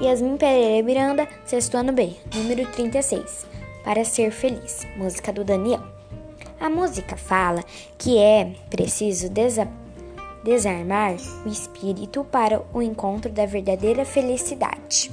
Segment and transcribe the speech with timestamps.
[0.00, 3.44] Yasmin Pereira Miranda, sexto ano B, número 36.
[3.82, 5.82] Para ser feliz, música do Daniel.
[6.60, 7.64] A música fala
[7.98, 9.28] que é preciso
[10.44, 15.10] desarmar o espírito para o encontro da verdadeira felicidade.